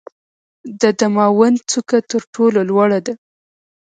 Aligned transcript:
د 0.81 0.83
دماوند 0.99 1.57
څوکه 1.69 1.97
تر 2.09 2.21
ټولو 2.33 2.59
لوړه 2.69 2.99
ده. 3.05 3.13